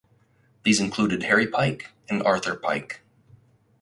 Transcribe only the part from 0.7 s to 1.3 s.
included